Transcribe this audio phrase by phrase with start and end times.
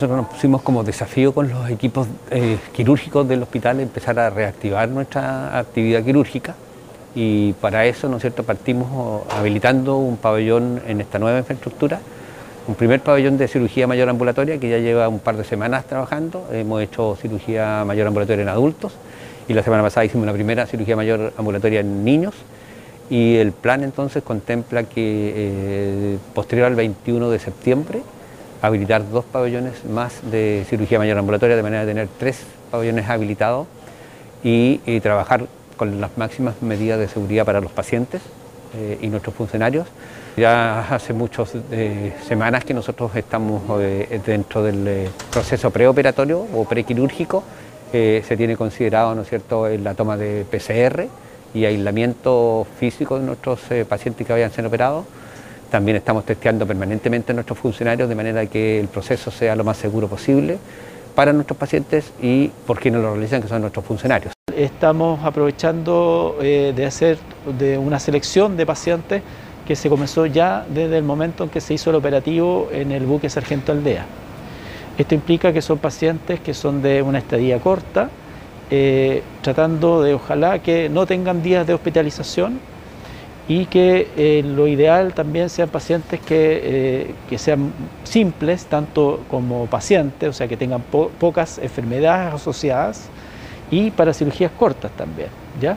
[0.00, 4.88] Nosotros nos pusimos como desafío con los equipos eh, quirúrgicos del hospital empezar a reactivar
[4.88, 6.56] nuestra actividad quirúrgica
[7.14, 12.00] y para eso, ¿no es cierto?, partimos habilitando un pabellón en esta nueva infraestructura,
[12.66, 16.48] un primer pabellón de cirugía mayor ambulatoria que ya lleva un par de semanas trabajando,
[16.50, 18.94] hemos hecho cirugía mayor ambulatoria en adultos
[19.46, 22.34] y la semana pasada hicimos la primera cirugía mayor ambulatoria en niños
[23.10, 28.02] y el plan entonces contempla que eh, posterior al 21 de septiembre
[28.66, 33.66] habilitar dos pabellones más de cirugía mayor ambulatoria, de manera de tener tres pabellones habilitados
[34.42, 38.22] y, trabajar con las máximas medidas de seguridad para los pacientes
[38.76, 39.86] eh, y nuestros funcionarios.
[40.36, 47.44] Ya hace muchas eh, semanas que nosotros estamos eh, dentro del proceso preoperatorio o prequirúrgico,
[47.92, 49.68] se tiene considerado ¿no es cierto?
[49.68, 51.06] la toma de PCR
[51.54, 55.04] y aislamiento físico de nuestros pacientes que vayan a ser operados.
[55.70, 59.76] También estamos testeando permanentemente a nuestros funcionarios de manera que el proceso sea lo más
[59.76, 60.58] seguro posible
[61.14, 64.32] para nuestros pacientes y por quienes lo realizan, que son nuestros funcionarios.
[64.54, 67.18] Estamos aprovechando eh, de hacer
[67.58, 69.22] de una selección de pacientes
[69.66, 73.06] que se comenzó ya desde el momento en que se hizo el operativo en el
[73.06, 74.04] buque Sargento Aldea.
[74.98, 78.10] Esto implica que son pacientes que son de una estadía corta,
[78.70, 82.60] eh, tratando de ojalá que no tengan días de hospitalización
[83.46, 90.28] y que eh, lo ideal también sean pacientes que, eh, sean simples, tanto como pacientes,
[90.28, 93.08] o sea, que tengan pocas enfermedades asociadas
[93.70, 95.28] y para cirugías cortas también,
[95.60, 95.76] ¿ya?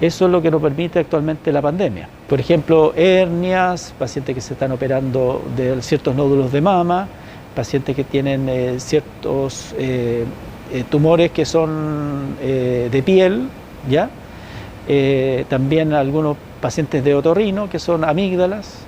[0.00, 2.08] Eso es lo que nos permite actualmente la pandemia.
[2.28, 7.08] Por ejemplo, hernias, pacientes que se están operando de ciertos nódulos de mama,
[7.54, 9.74] pacientes que tienen eh, ciertos
[10.90, 13.48] tumores que son de piel,
[13.88, 14.10] ¿ya?
[15.48, 18.78] también algunos pacientes de otorrino, que son amígdalas,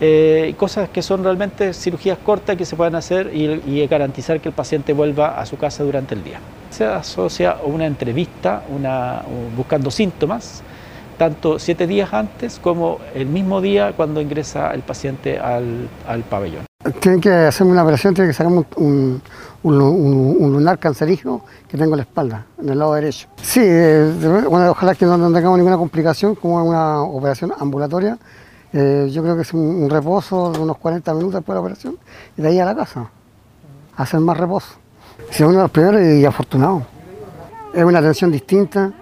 [0.00, 4.54] eh, cosas que son realmente cirugías cortas que se pueden hacer y, garantizar que el
[4.56, 6.40] paciente vuelva a su casa durante el día.
[6.70, 9.22] Se asocia una entrevista una,
[9.56, 10.64] buscando síntomas,
[11.16, 15.88] tanto siete días antes como el mismo día cuando ingresa el paciente al,
[16.28, 16.64] pabellón.
[17.00, 19.22] Tienen que hacerme una operación, tienen que sacarme un,
[19.62, 23.28] lunar cancerígeno que tengo en la espalda, en el lado derecho.
[23.40, 24.12] Sí, eh,
[24.48, 28.18] ojalá que no, tengamos ninguna complicación, como una operación ambulatoria.
[28.72, 31.98] Eh, yo creo que es un, reposo de unos 40 minutos después de la operación
[32.36, 33.08] y de ahí a la casa,
[33.96, 34.74] hacer más reposo.
[35.30, 36.82] Si uno de los primeros y afortunado.
[37.72, 38.92] Es una atención distinta.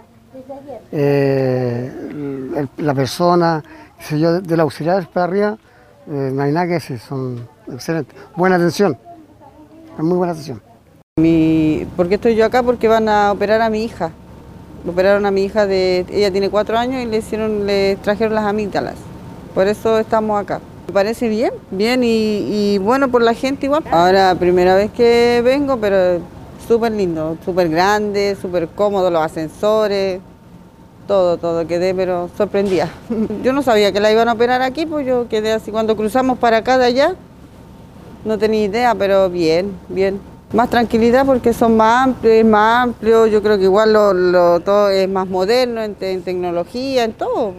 [0.93, 3.62] Eh, la persona,
[4.11, 5.59] yo, de la auxiliar para arriba,
[6.10, 8.15] no hay nada que decir, son excelentes.
[8.37, 8.98] Buena atención
[10.03, 10.60] muy buena sesión.
[11.21, 12.62] Mi, ¿Por qué estoy yo acá?
[12.62, 14.10] Porque van a operar a mi hija.
[14.87, 18.44] Operaron a mi hija de, ella tiene cuatro años y le hicieron, le trajeron las
[18.44, 18.94] amígdalas.
[19.54, 20.60] Por eso estamos acá.
[20.87, 23.84] Me parece bien, bien y, bueno por la gente igual.
[23.91, 26.20] Ahora primera vez que vengo, pero
[26.66, 30.20] súper lindo, súper grande, súper cómodo, los ascensores,
[31.10, 32.88] todo, todo, quedé pero sorprendida.
[33.43, 36.38] Yo no sabía que la iban a operar aquí, pues yo quedé así cuando cruzamos
[36.38, 37.16] para acá de allá,
[38.25, 40.20] no tenía idea, pero bien, bien.
[40.53, 44.88] Más tranquilidad porque son más amplios, es más amplio, yo creo que igual lo, todo
[44.91, 47.54] es más moderno en, en tecnología, en todo.